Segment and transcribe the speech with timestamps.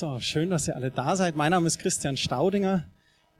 [0.00, 1.36] So, schön, dass ihr alle da seid.
[1.36, 2.86] Mein Name ist Christian Staudinger,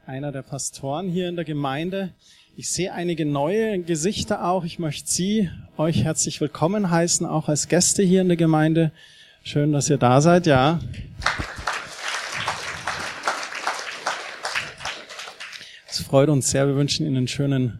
[0.05, 2.13] einer der Pastoren hier in der Gemeinde.
[2.55, 4.63] Ich sehe einige neue Gesichter auch.
[4.63, 8.91] Ich möchte Sie, euch herzlich willkommen heißen, auch als Gäste hier in der Gemeinde.
[9.41, 10.79] Schön, dass ihr da seid, ja.
[15.89, 16.67] Es freut uns sehr.
[16.67, 17.79] Wir wünschen Ihnen einen schönen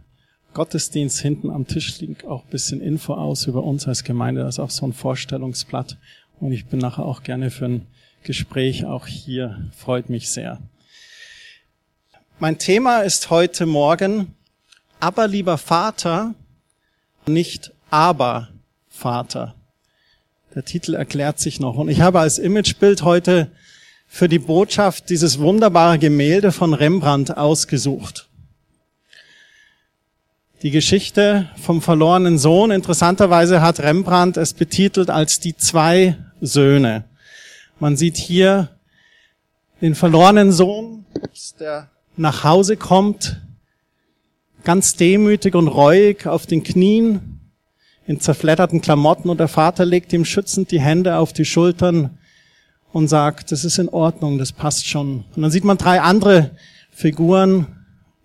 [0.54, 1.20] Gottesdienst.
[1.20, 4.42] Hinten am Tisch liegt auch ein bisschen Info aus über uns als Gemeinde.
[4.42, 5.98] Das ist auch so ein Vorstellungsblatt.
[6.40, 7.86] Und ich bin nachher auch gerne für ein
[8.22, 9.70] Gespräch auch hier.
[9.76, 10.60] Freut mich sehr.
[12.38, 14.34] Mein Thema ist heute Morgen,
[15.00, 16.34] aber lieber Vater,
[17.26, 18.48] nicht aber
[18.88, 19.54] Vater.
[20.54, 21.76] Der Titel erklärt sich noch.
[21.76, 23.50] Und ich habe als Imagebild heute
[24.06, 28.28] für die Botschaft dieses wunderbare Gemälde von Rembrandt ausgesucht.
[30.62, 37.04] Die Geschichte vom verlorenen Sohn, interessanterweise hat Rembrandt es betitelt als die zwei Söhne.
[37.82, 38.68] Man sieht hier
[39.80, 41.04] den verlorenen Sohn,
[41.58, 43.42] der nach Hause kommt,
[44.62, 47.40] ganz demütig und reuig auf den Knien,
[48.06, 52.18] in zerfledderten Klamotten und der Vater legt ihm schützend die Hände auf die Schultern
[52.92, 55.24] und sagt, das ist in Ordnung, das passt schon.
[55.34, 56.52] Und dann sieht man drei andere
[56.92, 57.66] Figuren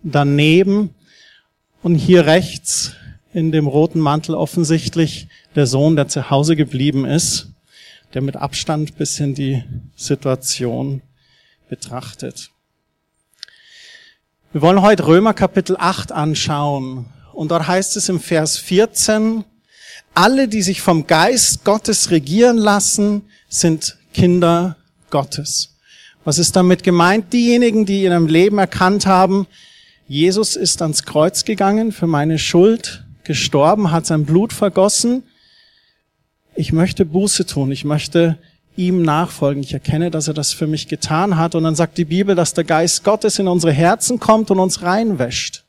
[0.04, 0.92] daneben
[1.82, 2.92] und hier rechts
[3.34, 7.56] in dem roten Mantel offensichtlich der Sohn, der zu Hause geblieben ist
[8.14, 9.64] der mit Abstand bisschen die
[9.96, 11.02] Situation
[11.70, 12.52] betrachtet.
[14.54, 17.08] Wir wollen heute Römer Kapitel 8 anschauen.
[17.34, 19.44] Und dort heißt es im Vers 14,
[20.14, 24.78] alle, die sich vom Geist Gottes regieren lassen, sind Kinder
[25.10, 25.76] Gottes.
[26.24, 27.32] Was ist damit gemeint?
[27.34, 29.48] Diejenigen, die in ihrem Leben erkannt haben,
[30.08, 35.24] Jesus ist ans Kreuz gegangen, für meine Schuld gestorben, hat sein Blut vergossen
[36.58, 38.40] ich möchte Buße tun, ich möchte
[38.76, 39.62] ihm nachfolgen.
[39.62, 41.54] Ich erkenne, dass er das für mich getan hat.
[41.54, 44.82] Und dann sagt die Bibel, dass der Geist Gottes in unsere Herzen kommt und uns
[44.82, 45.64] reinwäscht.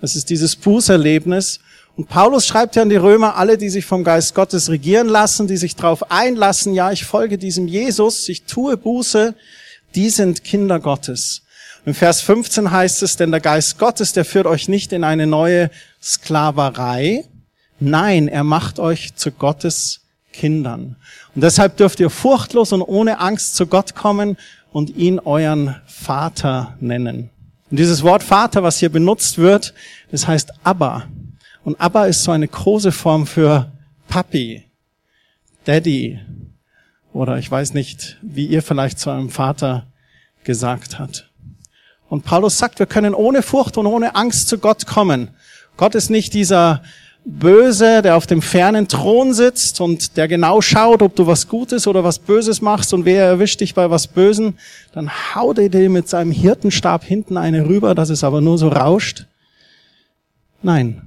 [0.00, 1.60] Das ist dieses Bußerlebnis.
[1.96, 5.46] Und Paulus schreibt ja an die Römer, alle, die sich vom Geist Gottes regieren lassen,
[5.46, 9.34] die sich darauf einlassen, ja, ich folge diesem Jesus, ich tue Buße,
[9.94, 11.42] die sind Kinder Gottes.
[11.84, 15.26] Im Vers 15 heißt es, denn der Geist Gottes, der führt euch nicht in eine
[15.26, 17.24] neue Sklaverei,
[17.80, 20.00] Nein, er macht euch zu Gottes
[20.38, 20.96] Kindern.
[21.34, 24.36] Und deshalb dürft ihr furchtlos und ohne Angst zu Gott kommen
[24.72, 27.30] und ihn euren Vater nennen.
[27.70, 29.74] Und dieses Wort Vater, was hier benutzt wird,
[30.12, 31.04] das heißt Abba.
[31.64, 33.72] Und Abba ist so eine große Form für
[34.06, 34.64] Papi,
[35.64, 36.20] Daddy
[37.12, 39.88] oder ich weiß nicht, wie ihr vielleicht zu einem Vater
[40.44, 41.30] gesagt habt.
[42.08, 45.30] Und Paulus sagt, wir können ohne Furcht und ohne Angst zu Gott kommen.
[45.76, 46.82] Gott ist nicht dieser
[47.30, 51.86] Böse, der auf dem fernen Thron sitzt und der genau schaut, ob du was Gutes
[51.86, 54.58] oder was Böses machst und wer erwischt dich bei was Bösen,
[54.92, 58.68] dann haut er dir mit seinem Hirtenstab hinten eine rüber, dass es aber nur so
[58.68, 59.26] rauscht.
[60.62, 61.02] Nein.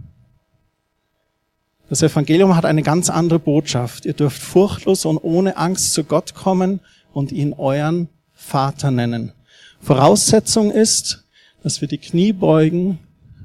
[1.89, 4.05] Das Evangelium hat eine ganz andere Botschaft.
[4.05, 6.81] Ihr dürft furchtlos und ohne Angst zu Gott kommen
[7.13, 9.33] und ihn euren Vater nennen.
[9.81, 11.25] Voraussetzung ist,
[11.63, 12.99] dass wir die Knie beugen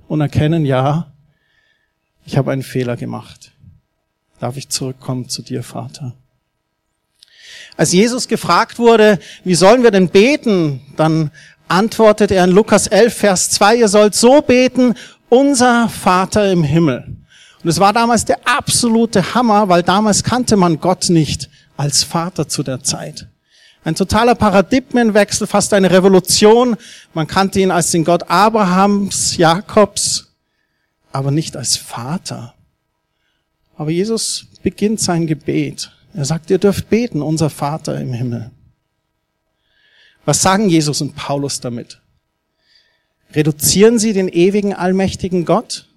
[0.08, 1.12] und erkennen, ja,
[2.26, 3.52] ich habe einen Fehler gemacht.
[4.40, 6.14] Darf ich zurückkommen zu dir, Vater?
[7.76, 11.30] Als Jesus gefragt wurde, wie sollen wir denn beten, dann
[11.68, 14.94] antwortet er in Lukas 11, Vers 2, ihr sollt so beten,
[15.28, 17.16] unser Vater im Himmel.
[17.62, 22.48] Und es war damals der absolute Hammer, weil damals kannte man Gott nicht als Vater
[22.48, 23.28] zu der Zeit.
[23.84, 26.76] Ein totaler Paradigmenwechsel, fast eine Revolution.
[27.14, 30.25] Man kannte ihn als den Gott Abrahams, Jakobs,
[31.16, 32.52] aber nicht als Vater.
[33.74, 35.90] Aber Jesus beginnt sein Gebet.
[36.12, 38.50] Er sagt, ihr dürft beten, unser Vater im Himmel.
[40.26, 42.02] Was sagen Jesus und Paulus damit?
[43.32, 45.88] Reduzieren sie den ewigen, allmächtigen Gott,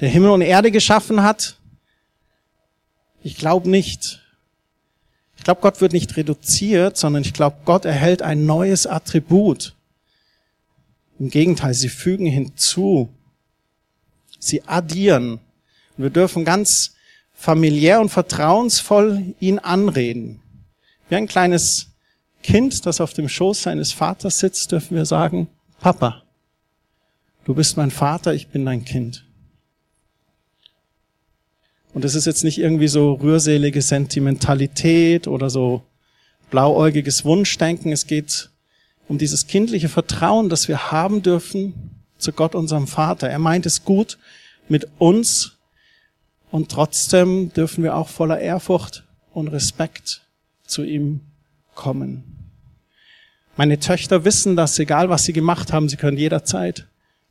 [0.00, 1.56] der Himmel und Erde geschaffen hat?
[3.22, 4.24] Ich glaube nicht.
[5.36, 9.76] Ich glaube, Gott wird nicht reduziert, sondern ich glaube, Gott erhält ein neues Attribut.
[11.20, 13.08] Im Gegenteil, sie fügen hinzu,
[14.38, 15.40] Sie addieren.
[15.96, 16.94] Und wir dürfen ganz
[17.34, 20.40] familiär und vertrauensvoll ihn anreden.
[21.08, 21.88] Wie ein kleines
[22.42, 25.48] Kind, das auf dem Schoß seines Vaters sitzt, dürfen wir sagen,
[25.80, 26.22] Papa,
[27.44, 29.24] du bist mein Vater, ich bin dein Kind.
[31.94, 35.82] Und es ist jetzt nicht irgendwie so rührselige Sentimentalität oder so
[36.50, 37.92] blauäugiges Wunschdenken.
[37.92, 38.50] Es geht
[39.08, 41.87] um dieses kindliche Vertrauen, das wir haben dürfen
[42.18, 43.28] zu Gott, unserem Vater.
[43.28, 44.18] Er meint es gut
[44.68, 45.56] mit uns
[46.50, 50.22] und trotzdem dürfen wir auch voller Ehrfurcht und Respekt
[50.64, 51.20] zu ihm
[51.74, 52.24] kommen.
[53.56, 56.86] Meine Töchter wissen dass egal was sie gemacht haben, sie können jederzeit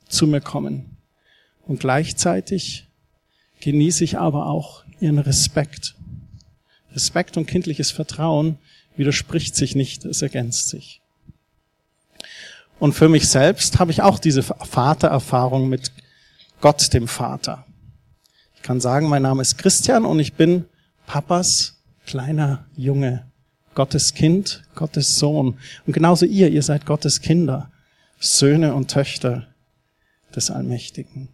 [0.07, 0.97] zu mir kommen.
[1.65, 2.87] Und gleichzeitig
[3.59, 5.95] genieße ich aber auch ihren Respekt.
[6.93, 8.57] Respekt und kindliches Vertrauen
[8.95, 11.01] widerspricht sich nicht, es ergänzt sich.
[12.79, 15.91] Und für mich selbst habe ich auch diese Vatererfahrung mit
[16.61, 17.65] Gott, dem Vater.
[18.55, 20.65] Ich kann sagen, mein Name ist Christian und ich bin
[21.05, 23.25] Papas kleiner Junge,
[23.75, 25.59] Gottes Kind, Gottes Sohn.
[25.85, 27.71] Und genauso ihr, ihr seid Gottes Kinder,
[28.19, 29.47] Söhne und Töchter
[30.35, 31.29] des Allmächtigen.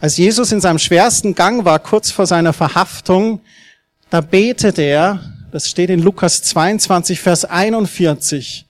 [0.00, 3.40] Als Jesus in seinem schwersten Gang war, kurz vor seiner Verhaftung,
[4.08, 8.66] da betet er, das steht in Lukas 22, Vers 41.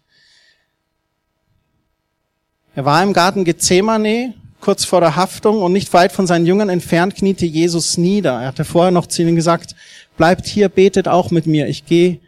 [2.75, 6.69] Er war im Garten Gethsemane, kurz vor der Haftung und nicht weit von seinen Jüngern
[6.69, 8.41] entfernt kniete Jesus nieder.
[8.41, 9.75] Er hatte vorher noch zu ihnen gesagt,
[10.17, 11.67] bleibt hier, betet auch mit mir.
[11.69, 12.21] Ich gehe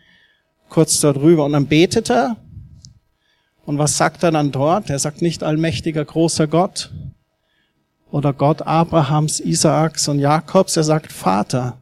[0.69, 1.44] kurz dort rüber.
[1.44, 2.37] Und dann betet er.
[3.64, 4.90] Und was sagt er dann dort?
[4.90, 6.90] Er sagt nicht allmächtiger, großer Gott
[8.10, 10.76] oder Gott Abrahams, Isaaks und Jakobs.
[10.76, 11.81] Er sagt Vater.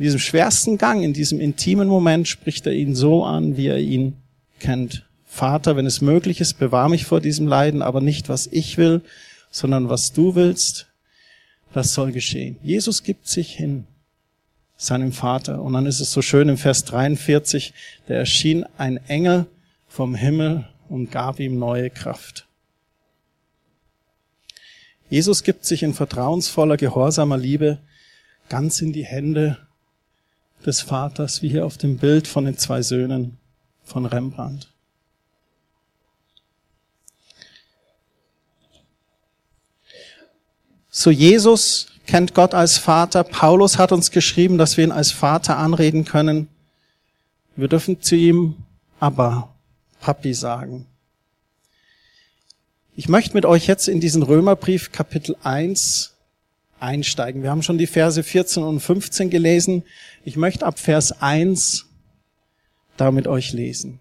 [0.00, 3.80] In diesem schwersten Gang, in diesem intimen Moment spricht er ihn so an, wie er
[3.80, 4.14] ihn
[4.58, 5.04] kennt.
[5.26, 9.02] Vater, wenn es möglich ist, bewahr mich vor diesem Leiden, aber nicht was ich will,
[9.50, 10.86] sondern was du willst,
[11.74, 12.56] das soll geschehen.
[12.62, 13.86] Jesus gibt sich hin
[14.78, 15.60] seinem Vater.
[15.60, 17.74] Und dann ist es so schön im Vers 43,
[18.06, 19.44] da erschien ein Engel
[19.86, 22.46] vom Himmel und gab ihm neue Kraft.
[25.10, 27.80] Jesus gibt sich in vertrauensvoller, gehorsamer Liebe
[28.48, 29.58] ganz in die Hände
[30.66, 33.38] des Vaters, wie hier auf dem Bild von den zwei Söhnen
[33.84, 34.68] von Rembrandt.
[40.90, 43.24] So Jesus kennt Gott als Vater.
[43.24, 46.48] Paulus hat uns geschrieben, dass wir ihn als Vater anreden können.
[47.56, 48.56] Wir dürfen zu ihm
[48.98, 49.54] aber
[50.00, 50.86] Papi sagen.
[52.96, 56.14] Ich möchte mit euch jetzt in diesen Römerbrief Kapitel 1
[56.80, 57.42] einsteigen.
[57.42, 59.84] Wir haben schon die Verse 14 und 15 gelesen.
[60.24, 61.86] Ich möchte ab Vers 1
[62.96, 63.98] da mit euch lesen.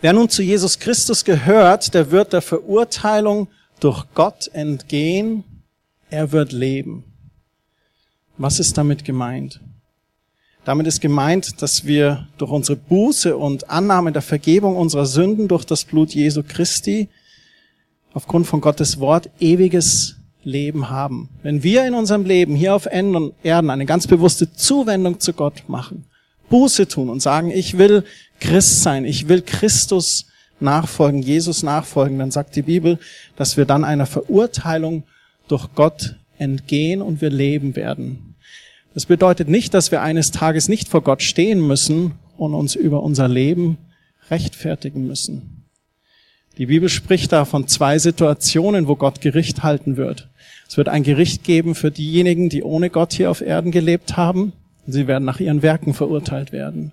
[0.00, 3.48] Wer nun zu Jesus Christus gehört, der wird der Verurteilung
[3.80, 5.44] durch Gott entgehen,
[6.10, 7.04] er wird leben.
[8.36, 9.60] Was ist damit gemeint?
[10.64, 15.64] Damit ist gemeint, dass wir durch unsere Buße und Annahme der Vergebung unserer Sünden durch
[15.64, 17.08] das Blut Jesu Christi
[18.12, 20.15] aufgrund von Gottes Wort ewiges
[20.46, 21.28] Leben haben.
[21.42, 23.34] Wenn wir in unserem Leben hier auf Erden
[23.70, 26.04] eine ganz bewusste Zuwendung zu Gott machen,
[26.48, 28.04] Buße tun und sagen, ich will
[28.38, 30.26] Christ sein, ich will Christus
[30.60, 33.00] nachfolgen, Jesus nachfolgen, dann sagt die Bibel,
[33.34, 35.02] dass wir dann einer Verurteilung
[35.48, 38.36] durch Gott entgehen und wir leben werden.
[38.94, 43.02] Das bedeutet nicht, dass wir eines Tages nicht vor Gott stehen müssen und uns über
[43.02, 43.78] unser Leben
[44.30, 45.64] rechtfertigen müssen.
[46.58, 50.30] Die Bibel spricht da von zwei Situationen, wo Gott Gericht halten wird.
[50.68, 54.52] Es wird ein Gericht geben für diejenigen, die ohne Gott hier auf Erden gelebt haben.
[54.86, 56.92] Sie werden nach ihren Werken verurteilt werden.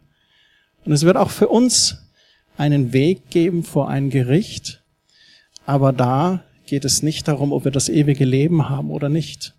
[0.86, 2.04] Und es wird auch für uns
[2.58, 4.84] einen Weg geben vor ein Gericht,
[5.66, 9.56] aber da geht es nicht darum, ob wir das ewige Leben haben oder nicht.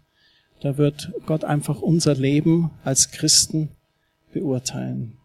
[0.61, 3.71] Da wird Gott einfach unser Leben als Christen
[4.33, 5.17] beurteilen.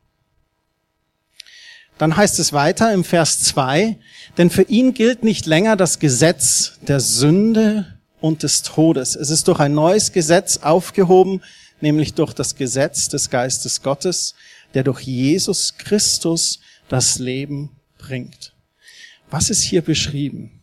[1.97, 3.97] Dann heißt es weiter im Vers 2,
[4.37, 9.15] denn für ihn gilt nicht länger das Gesetz der Sünde und des Todes.
[9.15, 11.41] Es ist durch ein neues Gesetz aufgehoben,
[11.81, 14.35] nämlich durch das Gesetz des Geistes Gottes,
[14.73, 16.59] der durch Jesus Christus
[16.89, 18.53] das Leben bringt.
[19.29, 20.59] Was ist hier beschrieben?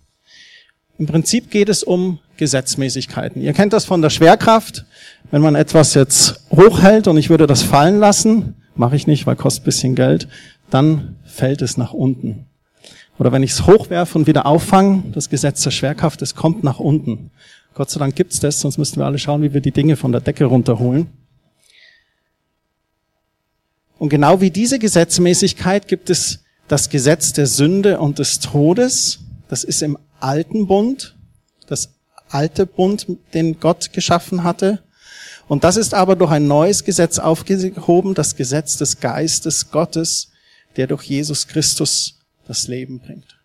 [0.98, 3.42] Im Prinzip geht es um Gesetzmäßigkeiten.
[3.42, 4.84] Ihr kennt das von der Schwerkraft.
[5.30, 9.36] Wenn man etwas jetzt hochhält und ich würde das fallen lassen, mache ich nicht, weil
[9.36, 10.28] kostet bisschen Geld,
[10.70, 12.46] dann fällt es nach unten.
[13.18, 16.78] Oder wenn ich es hochwerfe und wieder auffange, das Gesetz der Schwerkraft, es kommt nach
[16.78, 17.30] unten.
[17.75, 20.12] Gott sei Dank gibt's das, sonst müssten wir alle schauen, wie wir die Dinge von
[20.12, 21.08] der Decke runterholen.
[23.99, 29.20] Und genau wie diese Gesetzmäßigkeit gibt es das Gesetz der Sünde und des Todes.
[29.49, 31.16] Das ist im alten Bund,
[31.66, 31.94] das
[32.28, 34.82] alte Bund, den Gott geschaffen hatte.
[35.49, 40.32] Und das ist aber durch ein neues Gesetz aufgehoben, das Gesetz des Geistes Gottes,
[40.76, 42.15] der durch Jesus Christus
[42.46, 43.38] das Leben bringt.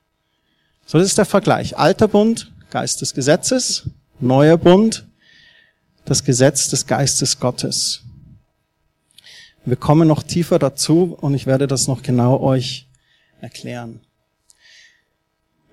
[0.86, 1.78] So das ist der Vergleich.
[1.78, 3.90] Alter Bund, Geist des Gesetzes,
[4.20, 5.06] neuer Bund,
[6.06, 8.02] das Gesetz des Geistes Gottes.
[9.64, 12.88] Wir kommen noch tiefer dazu und ich werde das noch genau euch
[13.42, 14.02] erklären.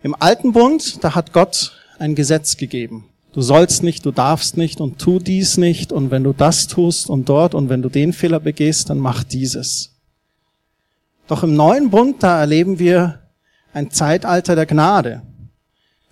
[0.03, 3.07] Im alten Bund, da hat Gott ein Gesetz gegeben.
[3.33, 7.11] Du sollst nicht, du darfst nicht und tu dies nicht und wenn du das tust
[7.11, 9.98] und dort und wenn du den Fehler begehst, dann mach dieses.
[11.29, 13.21] Doch im neuen Bund, da erleben wir
[13.75, 15.23] ein Zeitalter der Gnade.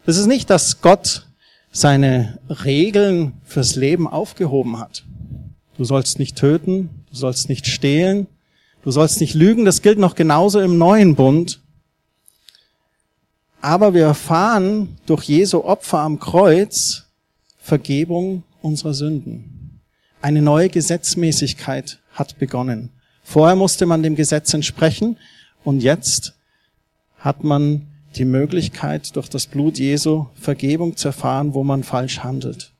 [0.05, 1.27] Das ist nicht, dass Gott
[1.73, 5.05] seine Regeln fürs Leben aufgehoben hat.
[5.77, 8.27] Du sollst nicht töten, du sollst nicht stehlen,
[8.83, 11.61] du sollst nicht lügen, das gilt noch genauso im neuen Bund.
[13.63, 17.07] Aber wir erfahren durch Jesu Opfer am Kreuz
[17.59, 19.81] Vergebung unserer Sünden.
[20.21, 22.91] Eine neue Gesetzmäßigkeit hat begonnen.
[23.29, 25.19] Vorher musste man dem Gesetz entsprechen
[25.65, 26.35] und jetzt
[27.19, 32.71] hat man die Möglichkeit, durch das Blut Jesu Vergebung zu erfahren, wo man falsch handelt.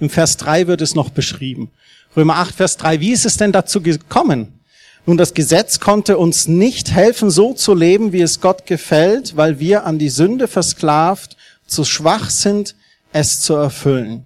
[0.00, 1.70] Im Vers 3 wird es noch beschrieben.
[2.16, 2.98] Römer 8, Vers 3.
[2.98, 4.58] Wie ist es denn dazu gekommen?
[5.04, 9.60] Nun, das Gesetz konnte uns nicht helfen, so zu leben, wie es Gott gefällt, weil
[9.60, 12.74] wir an die Sünde versklavt, zu schwach sind,
[13.12, 14.24] es zu erfüllen.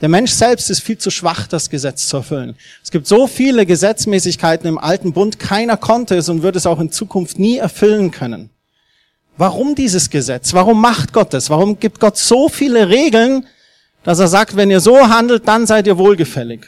[0.00, 2.56] Der Mensch selbst ist viel zu schwach, das Gesetz zu erfüllen.
[2.82, 6.80] Es gibt so viele Gesetzmäßigkeiten im alten Bund, keiner konnte es und wird es auch
[6.80, 8.50] in Zukunft nie erfüllen können.
[9.36, 10.54] Warum dieses Gesetz?
[10.54, 11.50] Warum macht Gott es?
[11.50, 13.46] Warum gibt Gott so viele Regeln,
[14.02, 16.66] dass er sagt, wenn ihr so handelt, dann seid ihr wohlgefällig?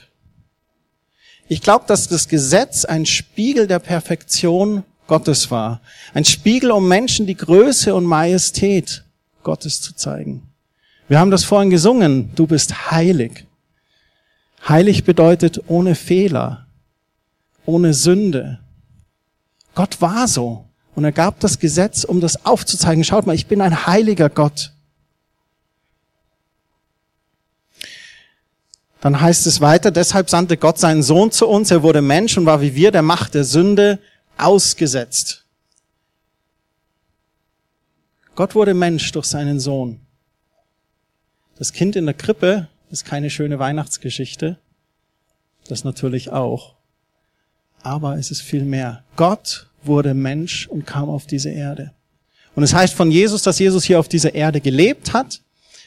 [1.48, 5.80] Ich glaube, dass das Gesetz ein Spiegel der Perfektion Gottes war.
[6.14, 9.04] Ein Spiegel, um Menschen die Größe und Majestät
[9.42, 10.51] Gottes zu zeigen.
[11.08, 12.30] Wir haben das vorhin gesungen.
[12.34, 13.46] Du bist heilig.
[14.68, 16.66] Heilig bedeutet ohne Fehler,
[17.66, 18.60] ohne Sünde.
[19.74, 20.66] Gott war so.
[20.94, 23.02] Und er gab das Gesetz, um das aufzuzeigen.
[23.02, 24.72] Schaut mal, ich bin ein heiliger Gott.
[29.00, 32.46] Dann heißt es weiter, deshalb sandte Gott seinen Sohn zu uns, er wurde Mensch und
[32.46, 33.98] war wie wir der Macht der Sünde
[34.38, 35.44] ausgesetzt.
[38.36, 40.01] Gott wurde Mensch durch seinen Sohn.
[41.58, 44.58] Das Kind in der Krippe ist keine schöne Weihnachtsgeschichte.
[45.68, 46.74] Das natürlich auch.
[47.82, 49.04] Aber es ist viel mehr.
[49.16, 51.92] Gott wurde Mensch und kam auf diese Erde.
[52.54, 55.40] Und es heißt von Jesus, dass Jesus hier auf dieser Erde gelebt hat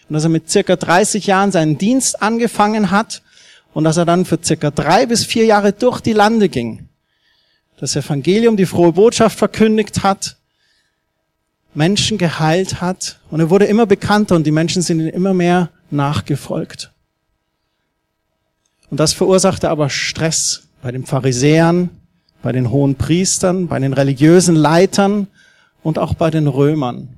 [0.09, 3.21] und dass er mit circa 30 Jahren seinen Dienst angefangen hat
[3.73, 6.87] und dass er dann für circa drei bis vier Jahre durch die Lande ging.
[7.77, 10.37] Das Evangelium, die frohe Botschaft verkündigt hat,
[11.75, 15.69] Menschen geheilt hat und er wurde immer bekannter und die Menschen sind ihm immer mehr
[15.91, 16.91] nachgefolgt.
[18.89, 21.89] Und das verursachte aber Stress bei den Pharisäern,
[22.41, 25.27] bei den hohen Priestern, bei den religiösen Leitern
[25.83, 27.09] und auch bei den Römern.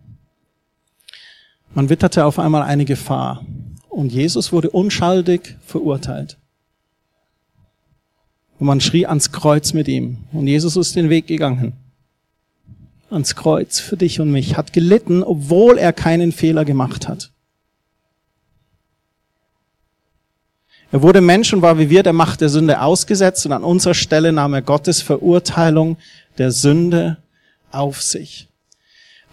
[1.74, 3.46] Man witterte auf einmal eine Gefahr
[3.90, 6.38] und Jesus wurde unschuldig verurteilt.
[8.60, 11.74] Und man schrie ans Kreuz mit ihm und Jesus ist den Weg gegangen.
[13.10, 17.32] Ans Kreuz für dich und mich, hat gelitten, obwohl er keinen Fehler gemacht hat.
[20.92, 23.94] Er wurde Mensch und war wie wir der Macht der Sünde ausgesetzt und an unserer
[23.94, 25.98] Stelle nahm er Gottes Verurteilung
[26.38, 27.18] der Sünde
[27.72, 28.48] auf sich.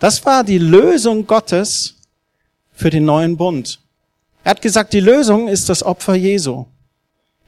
[0.01, 1.95] Das war die Lösung Gottes
[2.73, 3.81] für den neuen Bund.
[4.43, 6.67] Er hat gesagt, die Lösung ist das Opfer Jesu.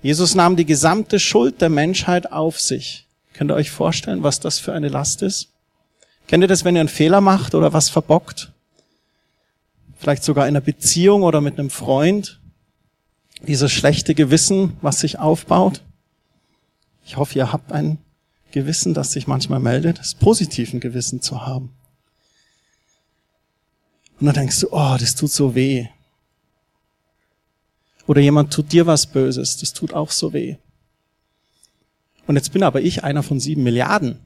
[0.03, 3.07] Jesus nahm die gesamte Schuld der Menschheit auf sich.
[3.35, 5.49] Könnt ihr euch vorstellen, was das für eine Last ist?
[6.27, 8.53] Kennt ihr das, wenn ihr einen Fehler macht oder was verbockt?
[9.99, 12.41] Vielleicht sogar in einer Beziehung oder mit einem Freund.
[13.47, 15.83] Dieses schlechte Gewissen, was sich aufbaut.
[17.05, 17.99] Ich hoffe, ihr habt ein
[18.51, 21.71] Gewissen, das sich manchmal meldet, das positiven Gewissen zu haben.
[24.19, 25.87] Und dann denkst du, oh, das tut so weh.
[28.07, 30.57] Oder jemand tut dir was Böses, das tut auch so weh.
[32.27, 34.19] Und jetzt bin aber ich einer von sieben Milliarden.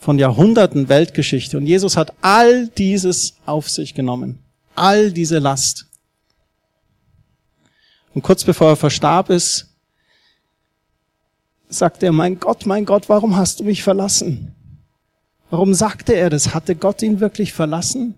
[0.00, 1.58] Von Jahrhunderten Weltgeschichte.
[1.58, 4.38] Und Jesus hat all dieses auf sich genommen.
[4.74, 5.86] All diese Last.
[8.14, 9.68] Und kurz bevor er verstarb ist,
[11.68, 14.54] sagt er, mein Gott, mein Gott, warum hast du mich verlassen?
[15.50, 16.54] Warum sagte er das?
[16.54, 18.14] Hatte Gott ihn wirklich verlassen?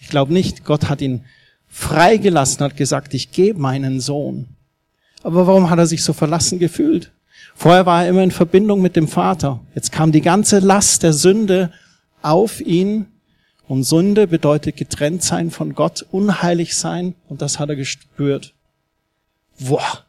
[0.00, 0.64] Ich glaube nicht.
[0.64, 1.24] Gott hat ihn
[1.68, 4.56] freigelassen, hat gesagt, ich gebe meinen Sohn.
[5.22, 7.12] Aber warum hat er sich so verlassen gefühlt?
[7.54, 9.60] Vorher war er immer in Verbindung mit dem Vater.
[9.74, 11.72] Jetzt kam die ganze Last der Sünde
[12.22, 13.06] auf ihn.
[13.66, 17.14] Und Sünde bedeutet getrennt sein von Gott, unheilig sein.
[17.28, 18.52] Und das hat er gespürt.
[19.58, 20.04] Boah,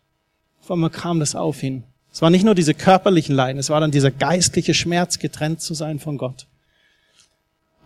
[0.61, 1.83] auf einmal kam das auf ihn.
[2.11, 5.73] Es war nicht nur diese körperlichen Leiden, es war dann dieser geistliche Schmerz, getrennt zu
[5.73, 6.47] sein von Gott.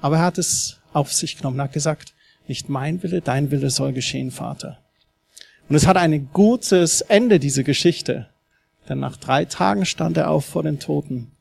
[0.01, 2.13] Aber er hat es auf sich genommen, er hat gesagt,
[2.47, 4.77] nicht mein Wille, dein Wille soll geschehen, Vater.
[5.67, 8.29] Und es hat ein gutes Ende, diese Geschichte.
[8.89, 11.31] Denn nach drei Tagen stand er auf vor den Toten.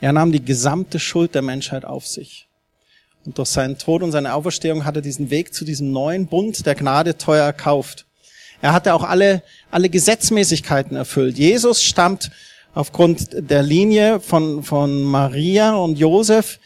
[0.00, 2.48] Er nahm die gesamte Schuld der Menschheit auf sich.
[3.24, 6.66] Und durch seinen Tod und seine Auferstehung hat er diesen Weg zu diesem neuen Bund
[6.66, 8.06] der Gnade teuer erkauft.
[8.60, 11.36] Er hatte auch alle, alle Gesetzmäßigkeiten erfüllt.
[11.36, 12.30] Jesus stammt
[12.74, 16.58] aufgrund der Linie von, von Maria und Josef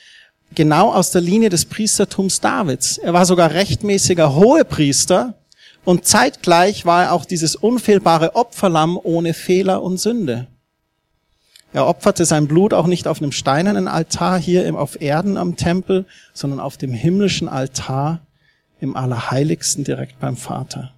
[0.55, 2.99] genau aus der Linie des Priestertums Davids.
[2.99, 5.35] Er war sogar rechtmäßiger Hohepriester
[5.87, 10.49] und zeitgleich war er auch dieses unfehlbare Opferlamm ohne Fehler und Sünde.
[11.73, 16.05] Er opferte sein Blut auch nicht auf einem steinernen Altar hier auf Erden am Tempel,
[16.35, 18.21] sondern auf dem himmlischen Altar
[18.81, 20.93] im Allerheiligsten direkt beim Vater.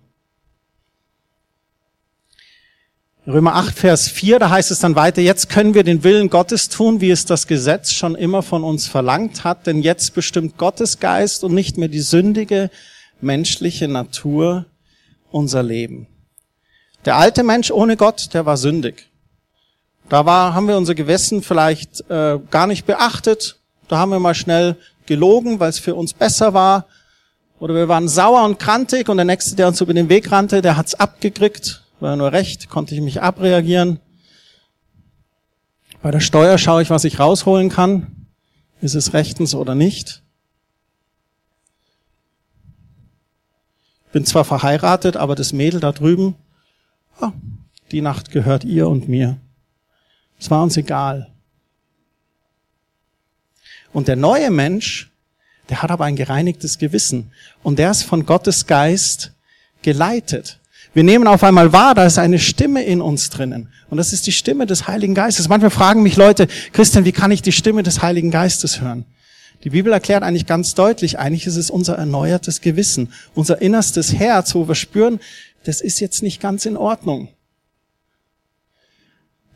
[3.26, 6.70] Römer 8, Vers 4, da heißt es dann weiter, jetzt können wir den Willen Gottes
[6.70, 10.98] tun, wie es das Gesetz schon immer von uns verlangt hat, denn jetzt bestimmt Gottes
[10.98, 12.70] Geist und nicht mehr die sündige
[13.20, 14.64] menschliche Natur
[15.30, 16.06] unser Leben.
[17.04, 19.10] Der alte Mensch ohne Gott, der war sündig.
[20.08, 23.58] Da war, haben wir unser Gewissen vielleicht äh, gar nicht beachtet.
[23.88, 26.86] Da haben wir mal schnell gelogen, weil es für uns besser war.
[27.60, 30.62] Oder wir waren sauer und krantig und der Nächste, der uns über den Weg rannte,
[30.62, 34.00] der hat's abgekriegt war nur recht, konnte ich mich abreagieren.
[36.02, 38.28] Bei der Steuer schaue ich, was ich rausholen kann.
[38.80, 40.22] Ist es rechtens oder nicht?
[44.12, 46.34] Bin zwar verheiratet, aber das Mädel da drüben,
[47.20, 47.30] oh,
[47.90, 49.38] die Nacht gehört ihr und mir.
[50.38, 51.28] Es war uns egal.
[53.92, 55.10] Und der neue Mensch,
[55.68, 57.32] der hat aber ein gereinigtes Gewissen.
[57.62, 59.32] Und der ist von Gottes Geist
[59.82, 60.60] geleitet.
[60.94, 63.68] Wir nehmen auf einmal wahr, da ist eine Stimme in uns drinnen.
[63.90, 65.48] Und das ist die Stimme des Heiligen Geistes.
[65.48, 69.04] Manchmal fragen mich Leute, Christian, wie kann ich die Stimme des Heiligen Geistes hören?
[69.64, 74.54] Die Bibel erklärt eigentlich ganz deutlich, eigentlich ist es unser erneuertes Gewissen, unser innerstes Herz,
[74.54, 75.18] wo wir spüren,
[75.64, 77.28] das ist jetzt nicht ganz in Ordnung.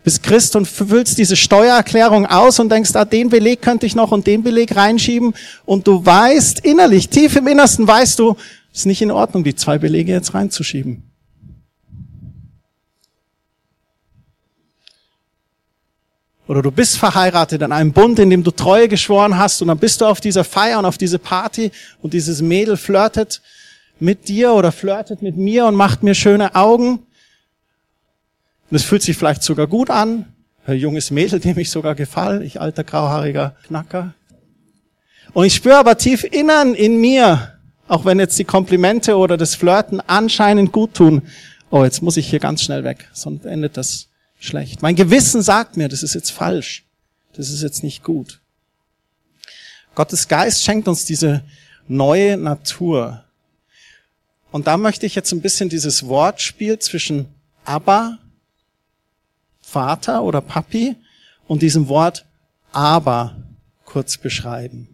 [0.04, 4.10] Bist Christ und füllst diese Steuererklärung aus und denkst, ah, den Beleg könnte ich noch
[4.10, 8.36] und den Beleg reinschieben und du weißt innerlich, tief im Innersten weißt du,
[8.72, 11.11] es ist nicht in Ordnung, die zwei Belege jetzt reinzuschieben.
[16.48, 19.78] Oder du bist verheiratet in einem Bund, in dem du Treue geschworen hast und dann
[19.78, 23.40] bist du auf dieser Feier und auf diese Party und dieses Mädel flirtet
[24.00, 27.06] mit dir oder flirtet mit mir und macht mir schöne Augen.
[28.70, 30.24] Und es fühlt sich vielleicht sogar gut an.
[30.66, 34.14] Ein junges Mädel, dem ich sogar gefall, ich alter grauhaariger Knacker.
[35.32, 39.54] Und ich spüre aber tief innern in mir, auch wenn jetzt die Komplimente oder das
[39.54, 41.22] Flirten anscheinend gut tun,
[41.70, 44.08] oh, jetzt muss ich hier ganz schnell weg, sonst endet das
[44.42, 44.82] schlecht.
[44.82, 46.84] Mein Gewissen sagt mir, das ist jetzt falsch.
[47.34, 48.40] Das ist jetzt nicht gut.
[49.94, 51.42] Gottes Geist schenkt uns diese
[51.88, 53.24] neue Natur.
[54.50, 57.26] Und da möchte ich jetzt ein bisschen dieses Wortspiel zwischen
[57.64, 58.18] Abba,
[59.60, 60.96] Vater oder Papi,
[61.46, 62.24] und diesem Wort
[62.72, 63.36] aber
[63.84, 64.88] kurz beschreiben.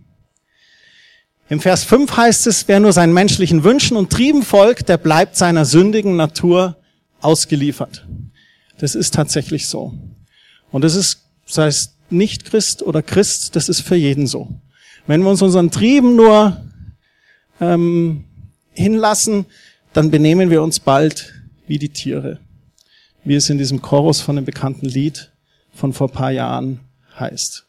[1.48, 5.36] Im Vers 5 heißt es, wer nur seinen menschlichen Wünschen und Trieben folgt, der bleibt
[5.36, 6.76] seiner sündigen Natur
[7.20, 8.06] ausgeliefert.
[8.78, 9.94] Das ist tatsächlich so.
[10.70, 14.48] Und das ist, sei es nicht Christ oder Christ, das ist für jeden so.
[15.06, 16.60] Wenn wir uns unseren Trieben nur
[17.60, 18.24] ähm,
[18.72, 19.46] hinlassen,
[19.92, 21.34] dann benehmen wir uns bald
[21.66, 22.38] wie die Tiere,
[23.24, 25.32] wie es in diesem Chorus von dem bekannten Lied
[25.74, 26.80] von vor paar Jahren
[27.18, 27.66] heißt.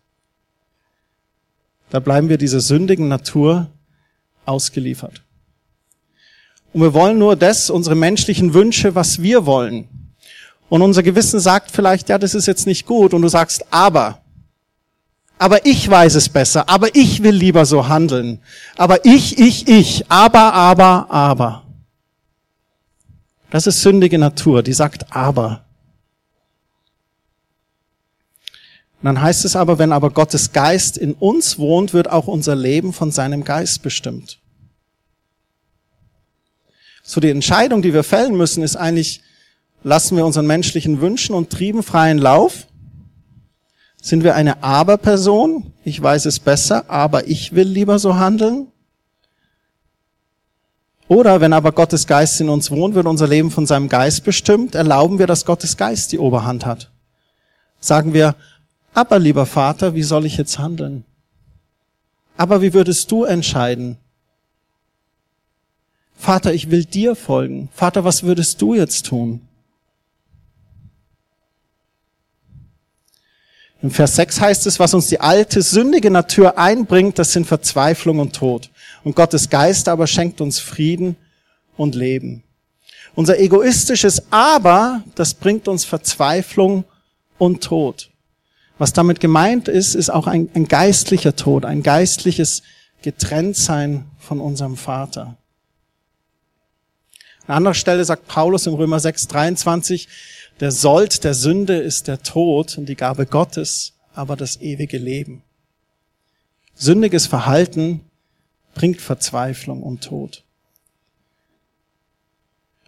[1.90, 3.70] Da bleiben wir dieser sündigen Natur
[4.46, 5.24] ausgeliefert.
[6.72, 9.88] Und wir wollen nur das, unsere menschlichen Wünsche, was wir wollen.
[10.70, 13.14] Und unser Gewissen sagt vielleicht, ja, das ist jetzt nicht gut.
[13.14, 14.22] Und du sagst, aber.
[15.40, 16.70] Aber ich weiß es besser.
[16.70, 18.40] Aber ich will lieber so handeln.
[18.78, 20.12] Aber ich, ich, ich.
[20.12, 21.64] Aber, aber, aber.
[23.50, 25.66] Das ist sündige Natur, die sagt aber.
[29.02, 32.56] Und dann heißt es aber, wenn aber Gottes Geist in uns wohnt, wird auch unser
[32.56, 34.40] Leben von seinem Geist bestimmt.
[37.02, 39.24] So die Entscheidung, die wir fällen müssen, ist eigentlich,
[39.84, 42.68] Lassen wir unseren menschlichen Wünschen und Trieben freien Lauf?
[44.02, 45.74] Sind wir eine Aber-Person?
[45.84, 48.68] Ich weiß es besser, aber ich will lieber so handeln?
[51.08, 54.76] Oder wenn aber Gottes Geist in uns wohnt, wird unser Leben von seinem Geist bestimmt,
[54.76, 56.92] erlauben wir, dass Gottes Geist die Oberhand hat.
[57.80, 58.36] Sagen wir,
[58.94, 61.04] aber lieber Vater, wie soll ich jetzt handeln?
[62.38, 63.98] Aber wie würdest du entscheiden?
[66.16, 67.70] Vater, ich will dir folgen.
[67.74, 69.42] Vater, was würdest du jetzt tun?
[73.82, 78.20] Im Vers 6 heißt es, was uns die alte, sündige Natur einbringt, das sind Verzweiflung
[78.20, 78.70] und Tod.
[79.04, 81.16] Und Gottes Geist aber schenkt uns Frieden
[81.78, 82.44] und Leben.
[83.16, 86.84] Unser egoistisches Aber, das bringt uns Verzweiflung
[87.38, 88.10] und Tod.
[88.78, 92.64] Was damit gemeint ist, ist auch ein, ein geistlicher Tod, ein geistliches
[93.02, 95.38] Getrenntsein von unserem Vater.
[97.48, 100.08] An anderer Stelle sagt Paulus im Römer 6, 23,
[100.60, 105.44] der Sold der Sünde ist der Tod und die Gabe Gottes aber das ewige Leben.
[106.76, 108.02] Sündiges Verhalten
[108.74, 110.44] bringt Verzweiflung und Tod.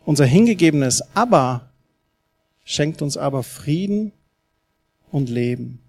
[0.04, 1.70] Unser hingegebenes Aber
[2.66, 4.12] schenkt uns aber Frieden
[5.12, 5.80] und Leben.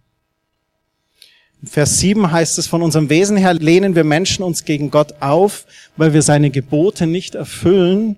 [1.62, 5.14] In Vers 7 heißt es, von unserem Wesen her lehnen wir Menschen uns gegen Gott
[5.20, 5.66] auf,
[5.96, 8.16] weil wir seine Gebote nicht erfüllen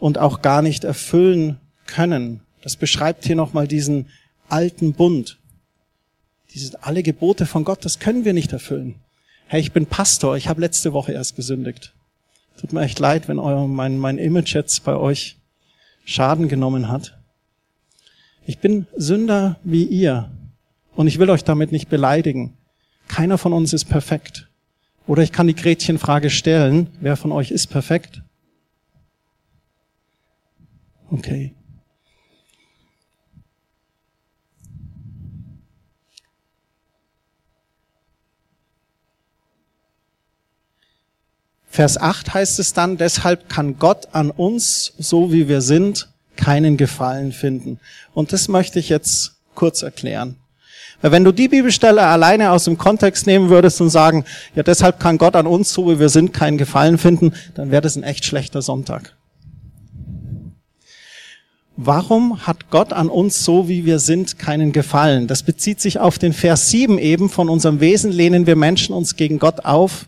[0.00, 2.40] und auch gar nicht erfüllen können.
[2.62, 4.08] Das beschreibt hier nochmal diesen
[4.48, 5.38] alten Bund.
[6.54, 8.96] Diese alle Gebote von Gott, das können wir nicht erfüllen.
[9.46, 11.92] Hey, ich bin Pastor, ich habe letzte Woche erst gesündigt.
[12.58, 15.36] Tut mir echt leid, wenn euer, mein, mein Image jetzt bei euch
[16.04, 17.18] Schaden genommen hat.
[18.46, 20.30] Ich bin Sünder wie ihr.
[20.94, 22.56] Und ich will euch damit nicht beleidigen.
[23.08, 24.48] Keiner von uns ist perfekt.
[25.06, 28.22] Oder ich kann die Gretchenfrage stellen, wer von euch ist perfekt?
[31.10, 31.54] Okay.
[41.72, 46.76] Vers 8 heißt es dann, deshalb kann Gott an uns, so wie wir sind, keinen
[46.76, 47.80] Gefallen finden.
[48.12, 50.36] Und das möchte ich jetzt kurz erklären.
[51.00, 55.00] Weil wenn du die Bibelstelle alleine aus dem Kontext nehmen würdest und sagen, ja, deshalb
[55.00, 58.02] kann Gott an uns, so wie wir sind, keinen Gefallen finden, dann wäre das ein
[58.02, 59.16] echt schlechter Sonntag.
[61.78, 65.26] Warum hat Gott an uns, so wie wir sind, keinen Gefallen?
[65.26, 67.30] Das bezieht sich auf den Vers 7 eben.
[67.30, 70.06] Von unserem Wesen lehnen wir Menschen uns gegen Gott auf,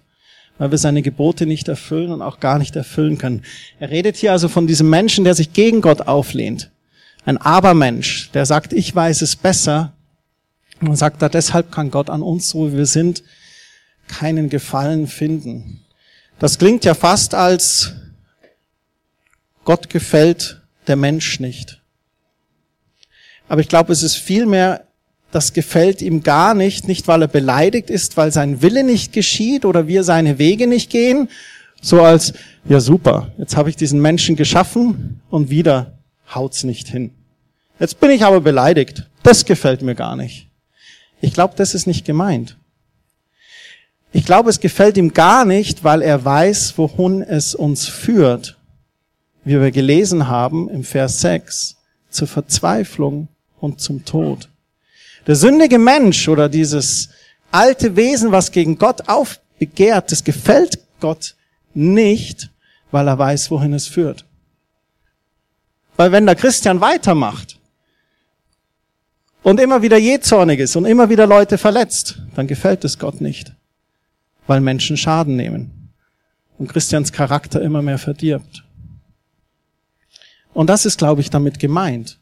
[0.58, 3.42] weil wir seine Gebote nicht erfüllen und auch gar nicht erfüllen können.
[3.80, 6.70] Er redet hier also von diesem Menschen, der sich gegen Gott auflehnt.
[7.24, 9.92] Ein Abermensch, der sagt, ich weiß es besser.
[10.80, 13.22] Und sagt da, deshalb kann Gott an uns, so wie wir sind,
[14.08, 15.80] keinen Gefallen finden.
[16.38, 17.94] Das klingt ja fast als
[19.64, 21.80] Gott gefällt der Mensch nicht.
[23.48, 24.86] Aber ich glaube, es ist vielmehr
[25.34, 29.64] das gefällt ihm gar nicht, nicht weil er beleidigt ist, weil sein Wille nicht geschieht
[29.64, 31.28] oder wir seine Wege nicht gehen,
[31.82, 32.34] so als,
[32.68, 35.98] ja super, jetzt habe ich diesen Menschen geschaffen und wieder
[36.32, 37.10] haut's nicht hin.
[37.80, 39.10] Jetzt bin ich aber beleidigt.
[39.24, 40.48] Das gefällt mir gar nicht.
[41.20, 42.56] Ich glaube, das ist nicht gemeint.
[44.12, 48.56] Ich glaube, es gefällt ihm gar nicht, weil er weiß, wohin es uns führt.
[49.44, 51.76] Wie wir gelesen haben im Vers 6,
[52.08, 53.26] zur Verzweiflung
[53.58, 54.48] und zum Tod.
[55.26, 57.08] Der sündige Mensch oder dieses
[57.50, 61.34] alte Wesen, was gegen Gott aufbegehrt, das gefällt Gott
[61.72, 62.50] nicht,
[62.90, 64.24] weil er weiß, wohin es führt.
[65.96, 67.58] Weil wenn der Christian weitermacht
[69.42, 73.52] und immer wieder jähzornig ist und immer wieder Leute verletzt, dann gefällt es Gott nicht,
[74.46, 75.92] weil Menschen Schaden nehmen
[76.58, 78.64] und Christians Charakter immer mehr verdirbt.
[80.52, 82.18] Und das ist, glaube ich, damit gemeint.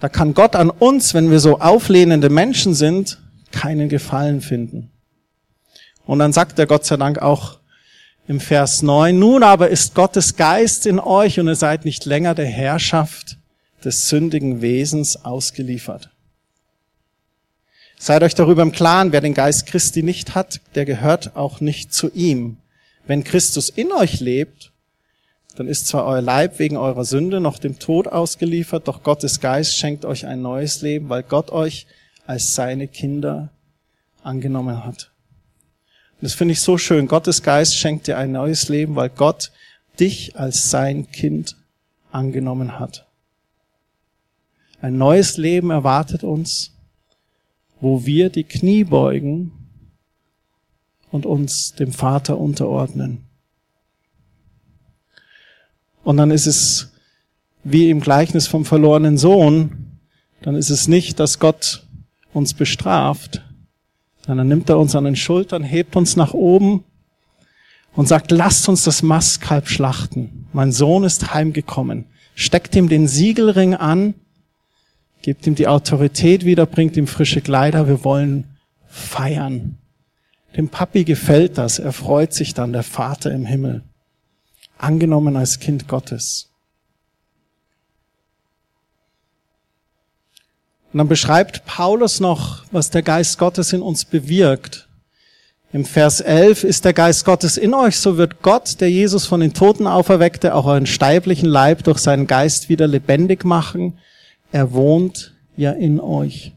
[0.00, 3.18] Da kann Gott an uns, wenn wir so auflehnende Menschen sind,
[3.50, 4.90] keinen Gefallen finden.
[6.06, 7.58] Und dann sagt er Gott sei Dank auch
[8.28, 12.34] im Vers 9, nun aber ist Gottes Geist in euch und ihr seid nicht länger
[12.34, 13.38] der Herrschaft
[13.84, 16.10] des sündigen Wesens ausgeliefert.
[17.98, 21.92] Seid euch darüber im Klaren, wer den Geist Christi nicht hat, der gehört auch nicht
[21.92, 22.58] zu ihm.
[23.06, 24.72] Wenn Christus in euch lebt,
[25.58, 29.76] dann ist zwar euer Leib wegen eurer Sünde noch dem Tod ausgeliefert, doch Gottes Geist
[29.76, 31.88] schenkt euch ein neues Leben, weil Gott euch
[32.26, 33.50] als seine Kinder
[34.22, 35.10] angenommen hat.
[36.20, 37.08] Und das finde ich so schön.
[37.08, 39.50] Gottes Geist schenkt dir ein neues Leben, weil Gott
[39.98, 41.56] dich als sein Kind
[42.12, 43.08] angenommen hat.
[44.80, 46.72] Ein neues Leben erwartet uns,
[47.80, 49.52] wo wir die Knie beugen
[51.10, 53.27] und uns dem Vater unterordnen.
[56.08, 56.90] Und dann ist es
[57.64, 59.98] wie im Gleichnis vom verlorenen Sohn,
[60.40, 61.86] dann ist es nicht, dass Gott
[62.32, 63.44] uns bestraft,
[64.24, 66.82] sondern dann nimmt er uns an den Schultern, hebt uns nach oben
[67.94, 70.46] und sagt, lasst uns das Mastkalb schlachten.
[70.54, 72.06] Mein Sohn ist heimgekommen.
[72.34, 74.14] Steckt ihm den Siegelring an,
[75.20, 77.86] gibt ihm die Autorität wieder, bringt ihm frische Kleider.
[77.86, 78.44] Wir wollen
[78.86, 79.76] feiern.
[80.56, 81.78] Dem Papi gefällt das.
[81.78, 83.82] Er freut sich dann, der Vater im Himmel
[84.78, 86.48] angenommen als Kind Gottes.
[90.92, 94.88] Und dann beschreibt Paulus noch, was der Geist Gottes in uns bewirkt.
[95.70, 99.40] Im Vers 11 ist der Geist Gottes in euch, so wird Gott, der Jesus von
[99.40, 103.98] den Toten auferweckte, auch euren steiblichen Leib durch seinen Geist wieder lebendig machen.
[104.50, 106.52] Er wohnt ja in euch.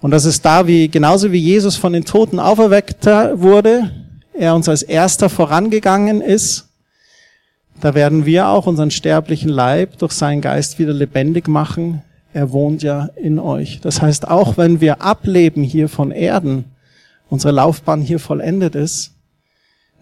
[0.00, 3.92] Und das ist da, wie, genauso wie Jesus von den Toten auferweckt wurde,
[4.32, 6.65] er uns als erster vorangegangen ist,
[7.80, 12.02] da werden wir auch unseren sterblichen Leib durch seinen Geist wieder lebendig machen.
[12.32, 13.80] Er wohnt ja in euch.
[13.80, 16.64] Das heißt, auch wenn wir ableben hier von Erden,
[17.28, 19.12] unsere Laufbahn hier vollendet ist,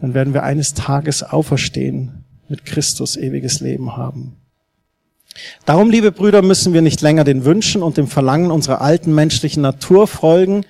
[0.01, 4.37] dann werden wir eines Tages auferstehen, mit Christus ewiges Leben haben.
[5.65, 9.63] Darum, liebe Brüder, müssen wir nicht länger den Wünschen und dem Verlangen unserer alten menschlichen
[9.63, 10.65] Natur folgen,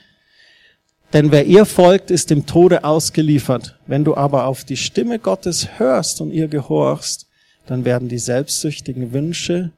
[1.15, 3.79] denn wer ihr folgt, ist dem Tode ausgeliefert.
[3.87, 7.29] Wenn du aber auf die Stimme Gottes hörst und ihr gehorchst,
[7.67, 9.71] dann werden die selbstsüchtigen Wünsche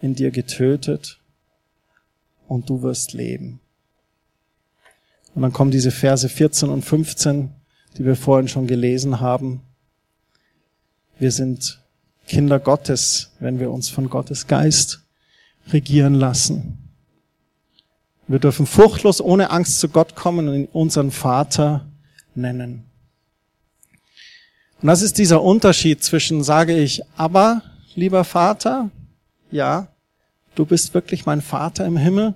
[0.00, 1.20] in dir getötet
[2.48, 3.60] und du wirst leben.
[5.34, 7.50] Und dann kommen diese Verse 14 und 15,
[7.96, 9.60] die wir vorhin schon gelesen haben.
[11.18, 11.80] Wir sind
[12.26, 15.02] Kinder Gottes, wenn wir uns von Gottes Geist
[15.70, 16.87] regieren lassen.
[18.28, 21.86] Wir dürfen furchtlos ohne Angst zu Gott kommen und unseren Vater
[22.34, 22.84] nennen.
[24.82, 27.62] Und das ist dieser Unterschied zwischen, sage ich, aber,
[27.94, 28.90] lieber Vater,
[29.50, 29.88] ja,
[30.54, 32.34] du bist wirklich mein Vater im Himmel,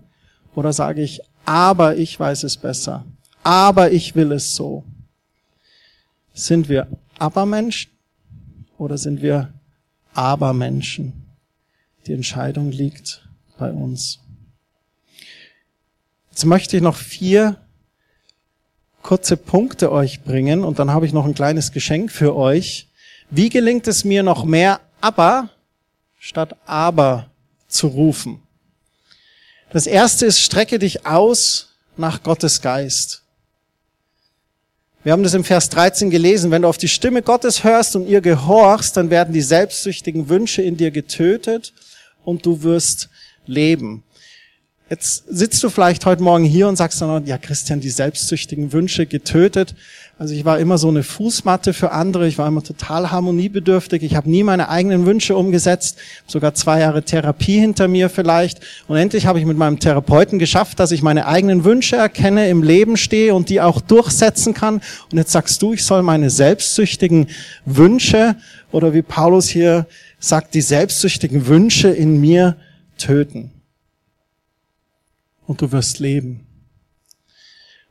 [0.55, 3.05] oder sage ich, aber ich weiß es besser,
[3.43, 4.85] aber ich will es so.
[6.33, 7.93] Sind wir Abermenschen
[8.79, 9.53] oder sind wir
[10.15, 11.13] Abermenschen?
[12.07, 13.29] Die Entscheidung liegt
[13.59, 14.22] bei uns.
[16.33, 17.59] Jetzt möchte ich noch vier
[19.03, 22.88] kurze Punkte euch bringen und dann habe ich noch ein kleines Geschenk für euch.
[23.29, 25.51] Wie gelingt es mir noch mehr aber
[26.18, 27.31] statt aber
[27.68, 28.40] zu rufen?
[29.75, 33.25] Das erste ist, strecke dich aus nach Gottes Geist.
[35.05, 36.51] Wir haben das im Vers 13 gelesen.
[36.51, 40.62] Wenn du auf die Stimme Gottes hörst und ihr gehorchst, dann werden die selbstsüchtigen Wünsche
[40.62, 41.75] in dir getötet
[42.25, 43.11] und du wirst
[43.45, 44.03] leben.
[44.93, 49.07] Jetzt sitzt du vielleicht heute Morgen hier und sagst dann, ja Christian, die selbstsüchtigen Wünsche
[49.07, 49.75] getötet.
[50.19, 54.17] Also ich war immer so eine Fußmatte für andere, ich war immer total harmoniebedürftig, ich
[54.17, 58.61] habe nie meine eigenen Wünsche umgesetzt, sogar zwei Jahre Therapie hinter mir vielleicht.
[58.87, 62.63] Und endlich habe ich mit meinem Therapeuten geschafft, dass ich meine eigenen Wünsche erkenne, im
[62.63, 64.83] Leben stehe und die auch durchsetzen kann.
[65.11, 67.29] Und jetzt sagst du, ich soll meine selbstsüchtigen
[67.65, 68.37] Wünsche
[68.73, 69.87] oder wie Paulus hier
[70.19, 72.59] sagt, die selbstsüchtigen Wünsche in mir
[72.99, 73.53] töten
[75.47, 76.47] und du wirst leben.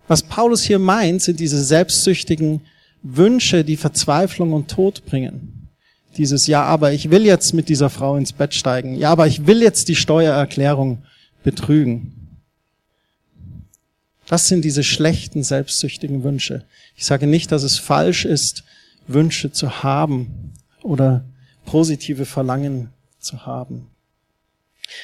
[0.07, 2.61] Was Paulus hier meint, sind diese selbstsüchtigen
[3.03, 5.69] Wünsche, die Verzweiflung und Tod bringen.
[6.17, 8.95] Dieses Ja, aber ich will jetzt mit dieser Frau ins Bett steigen.
[8.95, 11.03] Ja, aber ich will jetzt die Steuererklärung
[11.43, 12.21] betrügen.
[14.27, 16.65] Das sind diese schlechten, selbstsüchtigen Wünsche.
[16.95, 18.63] Ich sage nicht, dass es falsch ist,
[19.07, 21.25] Wünsche zu haben oder
[21.65, 23.87] positive Verlangen zu haben.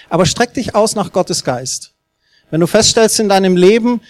[0.10, 1.94] Aber streck dich aus nach Gottes Geist.
[2.50, 4.02] Wenn du feststellst in deinem Leben,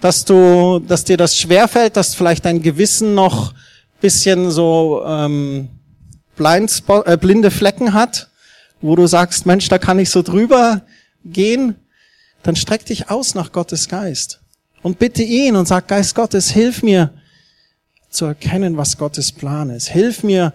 [0.00, 3.54] dass du, dass dir das schwerfällt, dass vielleicht dein Gewissen noch
[4.00, 5.68] bisschen so ähm,
[6.36, 8.30] Blindspot, äh, blinde Flecken hat,
[8.80, 10.82] wo du sagst, Mensch, da kann ich so drüber
[11.24, 11.74] gehen,
[12.42, 14.40] dann streck dich aus nach Gottes Geist
[14.82, 17.12] und bitte ihn und sag, Geist Gottes, hilf mir
[18.08, 19.88] zu erkennen, was Gottes Plan ist.
[19.88, 20.52] Hilf mir,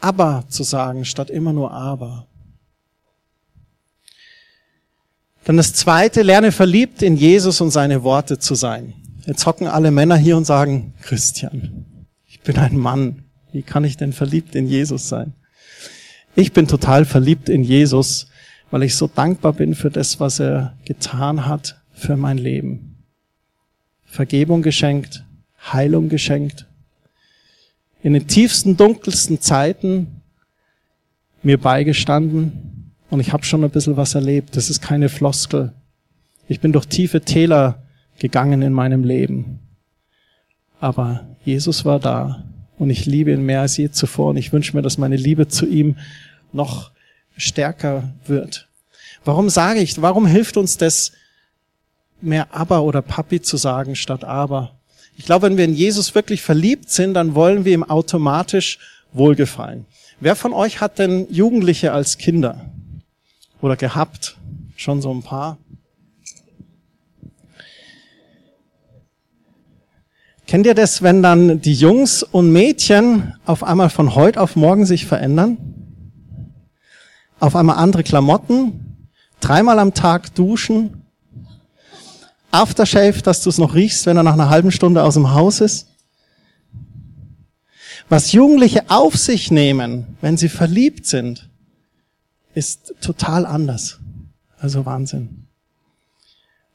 [0.00, 2.26] aber zu sagen, statt immer nur aber.
[5.50, 8.94] Dann das zweite, lerne verliebt in Jesus und seine Worte zu sein.
[9.26, 11.86] Jetzt hocken alle Männer hier und sagen, Christian,
[12.24, 13.24] ich bin ein Mann.
[13.50, 15.32] Wie kann ich denn verliebt in Jesus sein?
[16.36, 18.28] Ich bin total verliebt in Jesus,
[18.70, 23.02] weil ich so dankbar bin für das, was er getan hat für mein Leben.
[24.04, 25.24] Vergebung geschenkt,
[25.72, 26.68] Heilung geschenkt.
[28.04, 30.22] In den tiefsten, dunkelsten Zeiten
[31.42, 32.69] mir beigestanden,
[33.10, 34.56] und ich habe schon ein bisschen was erlebt.
[34.56, 35.72] Das ist keine Floskel.
[36.48, 37.82] Ich bin durch tiefe Täler
[38.18, 39.60] gegangen in meinem Leben.
[40.80, 42.44] Aber Jesus war da
[42.78, 45.48] und ich liebe ihn mehr als je zuvor und ich wünsche mir, dass meine Liebe
[45.48, 45.96] zu ihm
[46.52, 46.92] noch
[47.36, 48.68] stärker wird.
[49.24, 51.12] Warum sage ich, warum hilft uns das,
[52.22, 54.78] mehr Aber oder Papi zu sagen statt Aber?
[55.16, 58.78] Ich glaube, wenn wir in Jesus wirklich verliebt sind, dann wollen wir ihm automatisch
[59.12, 59.84] wohlgefallen.
[60.20, 62.69] Wer von euch hat denn Jugendliche als Kinder?
[63.60, 64.36] Oder gehabt.
[64.76, 65.58] Schon so ein paar.
[70.46, 74.84] Kennt ihr das, wenn dann die Jungs und Mädchen auf einmal von heute auf morgen
[74.84, 75.58] sich verändern?
[77.38, 79.08] Auf einmal andere Klamotten,
[79.40, 81.04] dreimal am Tag duschen,
[82.50, 85.60] Aftershave, dass du es noch riechst, wenn er nach einer halben Stunde aus dem Haus
[85.60, 85.86] ist.
[88.08, 91.49] Was Jugendliche auf sich nehmen, wenn sie verliebt sind,
[92.54, 93.98] ist total anders.
[94.58, 95.46] Also Wahnsinn.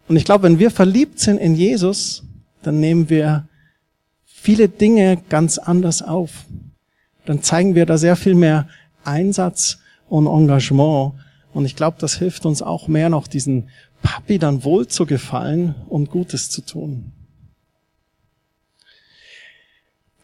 [0.08, 2.24] Und ich glaube, wenn wir verliebt sind in Jesus,
[2.62, 3.48] dann nehmen wir
[4.26, 6.46] viele Dinge ganz anders auf.
[7.26, 8.68] Dann zeigen wir da sehr viel mehr
[9.04, 11.14] Einsatz und Engagement.
[11.54, 13.70] Und ich glaube, das hilft uns auch mehr noch, diesen
[14.02, 17.12] Papi dann wohl zu gefallen und Gutes zu tun.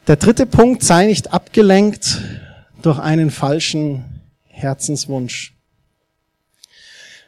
[0.06, 2.20] Der dritte Punkt, sei nicht abgelenkt
[2.82, 4.04] durch einen falschen
[4.62, 5.54] Herzenswunsch.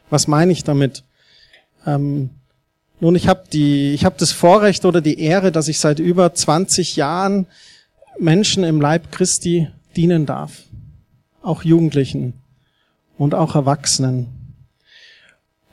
[0.09, 1.03] Was meine ich damit?
[1.85, 2.29] Ähm,
[2.99, 7.47] nun, ich habe habe das Vorrecht oder die Ehre, dass ich seit über 20 Jahren
[8.17, 10.63] Menschen im Leib Christi dienen darf,
[11.41, 12.33] auch Jugendlichen
[13.17, 14.27] und auch Erwachsenen.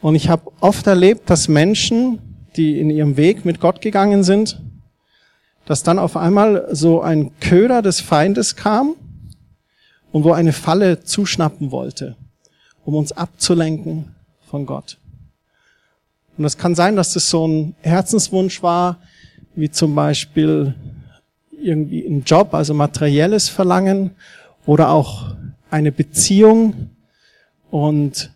[0.00, 2.18] Und ich habe oft erlebt, dass Menschen,
[2.56, 4.60] die in ihrem Weg mit Gott gegangen sind,
[5.64, 8.96] dass dann auf einmal so ein Köder des Feindes kam
[10.12, 12.16] und wo eine Falle zuschnappen wollte,
[12.84, 14.14] um uns abzulenken
[14.48, 14.98] von Gott.
[16.36, 18.98] Und es kann sein, dass das so ein Herzenswunsch war,
[19.54, 20.74] wie zum Beispiel
[21.62, 24.12] irgendwie ein Job, also materielles Verlangen
[24.66, 25.34] oder auch
[25.70, 26.90] eine Beziehung.
[27.70, 28.32] Und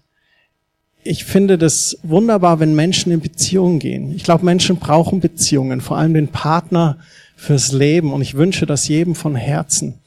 [1.02, 4.14] ich finde das wunderbar, wenn Menschen in Beziehungen gehen.
[4.14, 6.98] Ich glaube, Menschen brauchen Beziehungen, vor allem den Partner
[7.36, 8.12] fürs Leben.
[8.12, 10.00] Und ich wünsche das jedem von Herzen.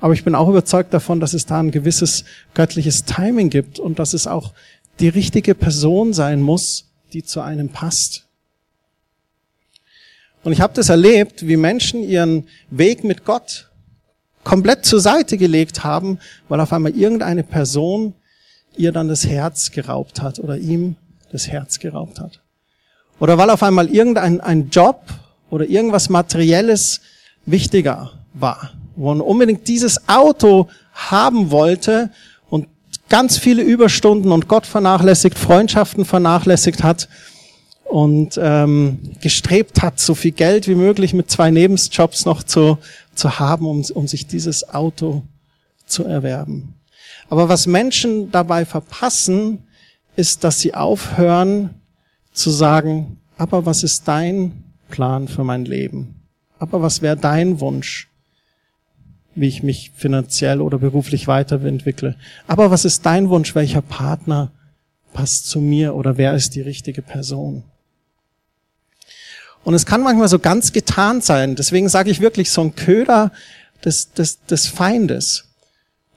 [0.00, 3.98] Aber ich bin auch überzeugt davon, dass es da ein gewisses göttliches Timing gibt und
[3.98, 4.52] dass es auch
[4.98, 8.26] die richtige Person sein muss, die zu einem passt.
[10.42, 13.70] Und ich habe das erlebt, wie Menschen ihren Weg mit Gott
[14.42, 18.14] komplett zur Seite gelegt haben, weil auf einmal irgendeine Person
[18.76, 20.96] ihr dann das Herz geraubt hat oder ihm
[21.30, 22.40] das Herz geraubt hat.
[23.18, 25.04] Oder weil auf einmal irgendein ein Job
[25.50, 27.02] oder irgendwas Materielles
[27.44, 28.72] wichtiger war,
[29.04, 32.10] man unbedingt dieses Auto haben wollte
[32.48, 32.68] und
[33.08, 37.08] ganz viele Überstunden und Gott vernachlässigt, Freundschaften vernachlässigt hat
[37.84, 42.78] und ähm, gestrebt hat, so viel Geld wie möglich mit zwei Nebenjobs noch zu,
[43.14, 45.22] zu haben, um, um sich dieses Auto
[45.86, 46.74] zu erwerben.
[47.28, 49.64] Aber was Menschen dabei verpassen,
[50.16, 51.70] ist, dass sie aufhören
[52.32, 56.22] zu sagen, aber was ist dein Plan für mein Leben?
[56.58, 58.09] Aber was wäre dein Wunsch,
[59.40, 62.14] wie ich mich finanziell oder beruflich weiterentwickle?
[62.46, 63.54] Aber was ist dein Wunsch?
[63.54, 64.50] Welcher Partner
[65.12, 67.64] passt zu mir oder wer ist die richtige Person?
[69.64, 71.56] Und es kann manchmal so ganz getan sein.
[71.56, 73.32] Deswegen sage ich wirklich so ein Köder
[73.84, 75.44] des, des, des Feindes.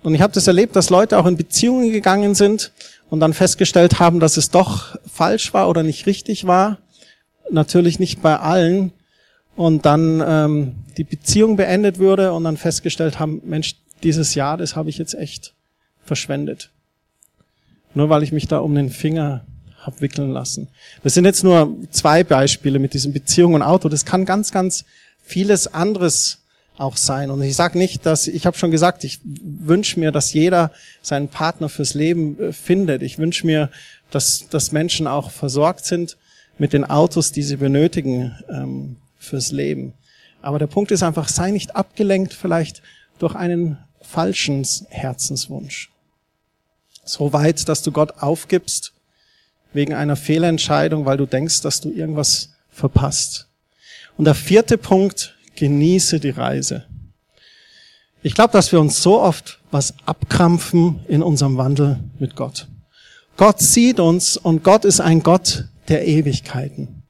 [0.01, 2.71] Und ich habe das erlebt, dass Leute auch in Beziehungen gegangen sind
[3.09, 6.79] und dann festgestellt haben, dass es doch falsch war oder nicht richtig war.
[7.49, 8.91] Natürlich nicht bei allen.
[9.55, 14.75] Und dann ähm, die Beziehung beendet würde und dann festgestellt haben, Mensch, dieses Jahr, das
[14.75, 15.53] habe ich jetzt echt
[16.03, 16.71] verschwendet.
[17.93, 19.45] Nur weil ich mich da um den Finger
[19.79, 20.69] hab wickeln lassen.
[21.03, 23.89] Das sind jetzt nur zwei Beispiele mit diesem Beziehung und Auto.
[23.89, 24.85] Das kann ganz, ganz
[25.21, 26.39] vieles anderes
[26.77, 27.29] auch sein.
[27.29, 31.27] Und ich sage nicht, dass, ich habe schon gesagt, ich wünsche mir, dass jeder seinen
[31.27, 33.03] Partner fürs Leben äh, findet.
[33.03, 33.69] Ich wünsche mir,
[34.09, 36.17] dass, dass Menschen auch versorgt sind
[36.57, 39.93] mit den Autos, die sie benötigen ähm, fürs Leben.
[40.41, 42.81] Aber der Punkt ist einfach, sei nicht abgelenkt vielleicht
[43.17, 45.91] durch einen falschen Herzenswunsch.
[47.05, 48.93] So weit, dass du Gott aufgibst
[49.73, 53.47] wegen einer Fehlentscheidung, weil du denkst, dass du irgendwas verpasst.
[54.17, 56.85] Und der vierte Punkt genieße die Reise.
[58.21, 62.67] Ich glaube, dass wir uns so oft was abkrampfen in unserem Wandel mit Gott.
[63.35, 67.03] Gott sieht uns und Gott ist ein Gott der Ewigkeiten.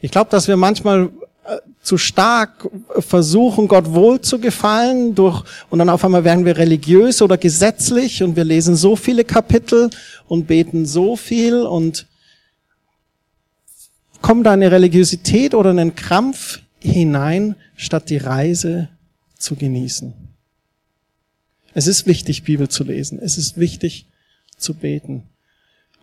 [0.00, 1.10] Ich glaube, dass wir manchmal
[1.90, 7.20] zu stark versuchen, Gott wohl zu gefallen durch, und dann auf einmal werden wir religiös
[7.20, 9.90] oder gesetzlich und wir lesen so viele Kapitel
[10.28, 12.06] und beten so viel und
[14.22, 18.88] kommt da eine Religiosität oder einen Krampf hinein, statt die Reise
[19.36, 20.14] zu genießen.
[21.74, 23.18] Es ist wichtig, Bibel zu lesen.
[23.20, 24.06] Es ist wichtig
[24.56, 25.24] zu beten.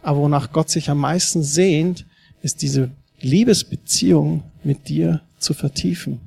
[0.01, 2.05] Aber wonach Gott sich am meisten sehnt,
[2.41, 6.19] ist diese Liebesbeziehung mit dir zu vertiefen.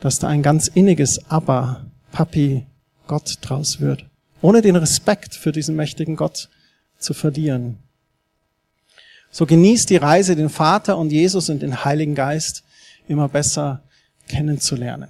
[0.00, 2.66] Dass da ein ganz inniges Aber, Papi,
[3.06, 4.06] Gott draus wird.
[4.42, 6.48] Ohne den Respekt für diesen mächtigen Gott
[6.98, 7.78] zu verlieren.
[9.30, 12.64] So genießt die Reise, den Vater und Jesus und den Heiligen Geist
[13.08, 13.82] immer besser
[14.28, 15.08] kennenzulernen.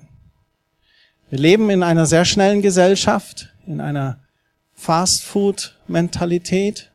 [1.30, 4.20] Wir leben in einer sehr schnellen Gesellschaft, in einer
[4.74, 6.92] Fast-Food-Mentalität.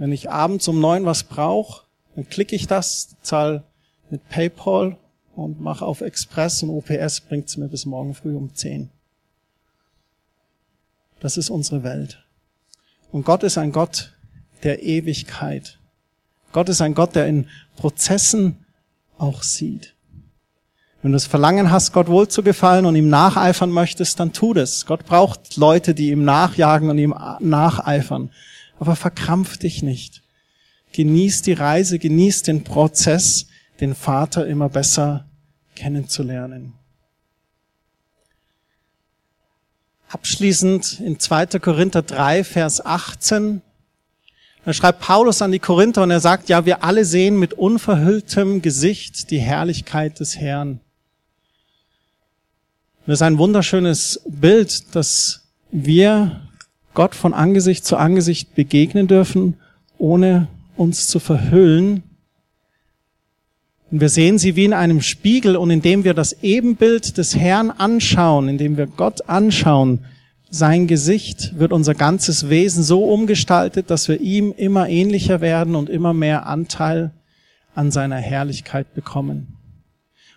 [0.00, 1.82] Wenn ich abends um neun was brauche,
[2.16, 3.64] dann klicke ich das, zahle
[4.08, 4.96] mit PayPal
[5.36, 8.88] und mache auf Express und OPS bringt es mir bis morgen früh um zehn.
[11.20, 12.24] Das ist unsere Welt.
[13.12, 14.14] Und Gott ist ein Gott
[14.62, 15.78] der Ewigkeit.
[16.52, 17.46] Gott ist ein Gott, der in
[17.76, 18.64] Prozessen
[19.18, 19.94] auch sieht.
[21.02, 24.54] Wenn du das Verlangen hast, Gott wohl zu gefallen und ihm nacheifern möchtest, dann tu
[24.54, 24.86] das.
[24.86, 28.30] Gott braucht Leute, die ihm nachjagen und ihm nacheifern.
[28.80, 30.22] Aber verkrampf dich nicht.
[30.92, 33.46] Genieß die Reise, genieß den Prozess,
[33.80, 35.28] den Vater immer besser
[35.76, 36.72] kennenzulernen.
[40.08, 41.60] Abschließend in 2.
[41.60, 43.62] Korinther 3, Vers 18
[44.64, 48.60] da schreibt Paulus an die Korinther und er sagt, ja, wir alle sehen mit unverhülltem
[48.60, 50.80] Gesicht die Herrlichkeit des Herrn.
[53.06, 56.42] Das ist ein wunderschönes Bild, dass wir
[56.94, 59.56] Gott von Angesicht zu Angesicht begegnen dürfen,
[59.98, 62.02] ohne uns zu verhüllen.
[63.90, 67.70] Und wir sehen sie wie in einem Spiegel und indem wir das Ebenbild des Herrn
[67.70, 70.00] anschauen, indem wir Gott anschauen,
[70.52, 75.88] sein Gesicht wird unser ganzes Wesen so umgestaltet, dass wir ihm immer ähnlicher werden und
[75.88, 77.12] immer mehr Anteil
[77.74, 79.56] an seiner Herrlichkeit bekommen.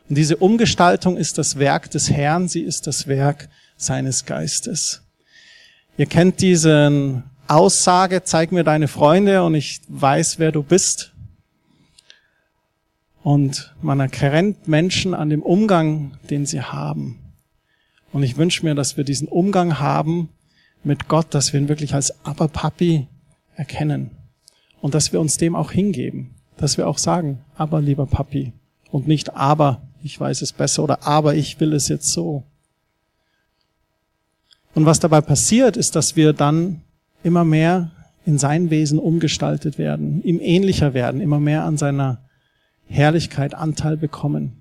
[0.07, 5.02] Und diese Umgestaltung ist das Werk des Herrn, sie ist das Werk seines Geistes.
[5.95, 11.13] Ihr kennt diese Aussage, zeig mir deine Freunde und ich weiß, wer du bist.
[13.21, 17.19] Und man erkennt Menschen an dem Umgang, den sie haben.
[18.11, 20.29] Und ich wünsche mir, dass wir diesen Umgang haben
[20.83, 23.07] mit Gott, dass wir ihn wirklich als Aber Papi
[23.55, 24.11] erkennen.
[24.81, 26.33] Und dass wir uns dem auch hingeben.
[26.57, 28.51] Dass wir auch sagen, aber lieber Papi.
[28.91, 32.43] Und nicht aber, ich weiß es besser oder aber ich will es jetzt so.
[34.75, 36.81] Und was dabei passiert, ist, dass wir dann
[37.23, 37.91] immer mehr
[38.25, 42.21] in sein Wesen umgestaltet werden, ihm ähnlicher werden, immer mehr an seiner
[42.87, 44.53] Herrlichkeit Anteil bekommen.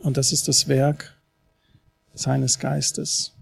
[0.00, 1.16] Und das ist das Werk
[2.14, 3.32] seines Geistes.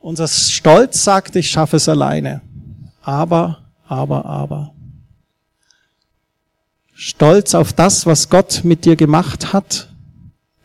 [0.00, 2.40] Unser Stolz sagt, ich schaffe es alleine.
[3.02, 4.74] Aber, aber, aber.
[6.94, 9.92] Stolz auf das, was Gott mit dir gemacht hat,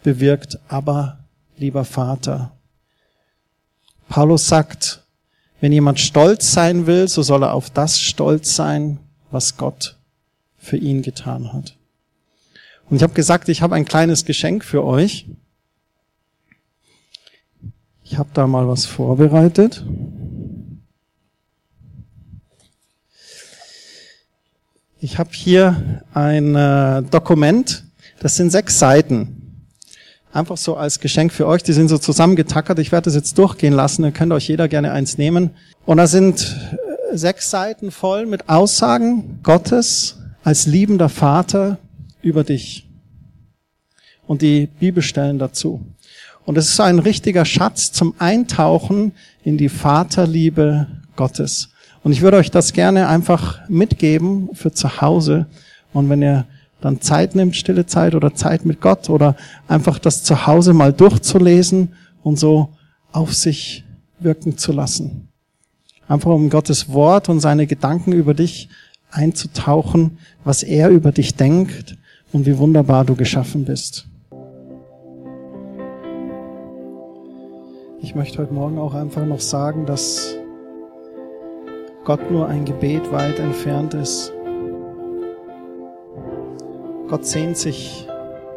[0.03, 1.24] bewirkt aber,
[1.57, 2.51] lieber Vater.
[4.09, 5.03] Paulus sagt,
[5.61, 8.99] wenn jemand stolz sein will, so soll er auf das stolz sein,
[9.31, 9.97] was Gott
[10.57, 11.75] für ihn getan hat.
[12.89, 15.27] Und ich habe gesagt, ich habe ein kleines Geschenk für euch.
[18.03, 19.83] Ich habe da mal was vorbereitet.
[24.99, 27.85] Ich habe hier ein äh, Dokument,
[28.19, 29.44] das sind sechs Seiten.
[30.35, 32.77] Einfach so als Geschenk für euch, die sind so zusammengetackert.
[32.79, 35.51] Ich werde das jetzt durchgehen lassen, ihr könnt euch jeder gerne eins nehmen.
[35.85, 36.57] Und da sind
[37.13, 41.77] äh, sechs Seiten voll mit Aussagen Gottes als liebender Vater
[42.21, 42.85] über dich.
[44.27, 45.85] Und die Bibelstellen dazu.
[46.43, 49.13] Und es ist ein richtiger Schatz zum Eintauchen
[49.45, 51.69] in die Vaterliebe Gottes.
[52.03, 55.45] Und ich würde euch das gerne einfach mitgeben für zu Hause.
[55.93, 56.45] Und wenn ihr
[56.85, 59.35] dann Zeit nimmt, stille Zeit oder Zeit mit Gott oder
[59.67, 62.69] einfach das zu Hause mal durchzulesen und so
[63.11, 63.83] auf sich
[64.19, 65.29] wirken zu lassen.
[66.07, 68.69] Einfach um Gottes Wort und seine Gedanken über dich
[69.09, 71.97] einzutauchen, was er über dich denkt
[72.31, 74.07] und wie wunderbar du geschaffen bist.
[77.99, 80.35] Ich möchte heute Morgen auch einfach noch sagen, dass
[82.03, 84.34] Gott nur ein Gebet weit entfernt ist.
[87.07, 88.07] Gott sehnt sich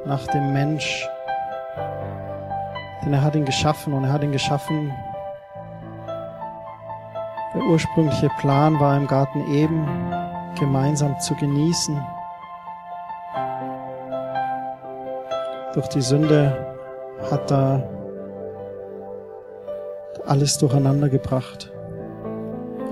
[0.07, 1.07] nach dem Mensch,
[3.05, 4.91] denn er hat ihn geschaffen und er hat ihn geschaffen.
[7.55, 9.87] Der ursprüngliche Plan war im Garten eben
[10.59, 12.03] gemeinsam zu genießen.
[15.75, 16.75] Durch die Sünde
[17.31, 17.87] hat er
[20.27, 21.71] alles durcheinander gebracht,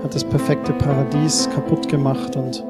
[0.03, 2.63] hat das perfekte Paradies kaputt gemacht und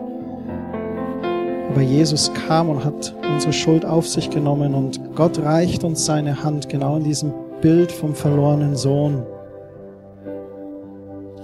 [1.70, 6.44] aber Jesus kam und hat unsere Schuld auf sich genommen und Gott reicht uns seine
[6.44, 9.24] Hand genau in diesem Bild vom verlorenen Sohn.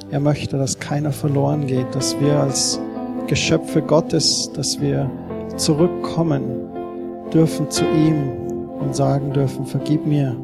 [0.09, 2.79] Er möchte, dass keiner verloren geht, dass wir als
[3.27, 5.09] Geschöpfe Gottes, dass wir
[5.57, 6.43] zurückkommen
[7.33, 8.31] dürfen zu ihm
[8.79, 10.35] und sagen dürfen, vergib mir.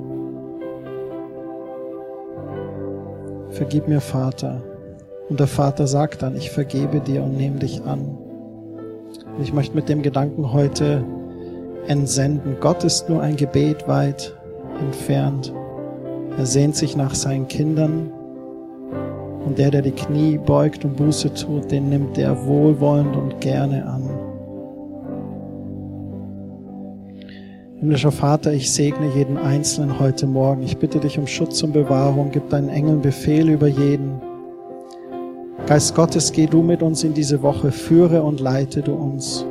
[3.49, 4.61] Vergib mir, Vater.
[5.29, 8.28] Und der Vater sagt dann, ich vergebe dir und nehme dich an.
[9.39, 11.01] Und ich möchte mit dem Gedanken heute
[11.87, 12.57] entsenden.
[12.59, 14.35] Gott ist nur ein Gebet weit
[14.81, 15.53] entfernt.
[16.37, 18.11] Er sehnt sich nach seinen Kindern
[19.45, 23.85] und der, der die Knie beugt und Buße tut, den nimmt er wohlwollend und gerne
[23.85, 24.09] an.
[27.77, 30.63] Himmlischer Vater, ich segne jeden Einzelnen heute Morgen.
[30.63, 32.31] Ich bitte dich um Schutz und Bewahrung.
[32.33, 34.19] Gib deinen Engeln Befehl über jeden.
[35.69, 39.45] Geist Gottes, geh du mit uns in diese Woche, führe und leite du uns.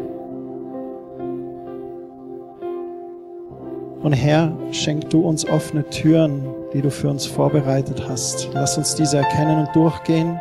[4.02, 6.42] Und Herr, schenk du uns offene Türen,
[6.72, 8.50] die du für uns vorbereitet hast.
[8.52, 10.40] Lass uns diese erkennen und durchgehen.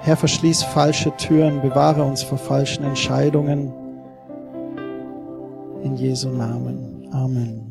[0.00, 3.70] Herr, verschließ falsche Türen, bewahre uns vor falschen Entscheidungen.
[5.82, 7.06] In Jesu Namen.
[7.12, 7.63] Amen.